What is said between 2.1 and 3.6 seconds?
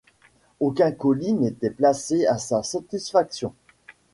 à sa satisfaction.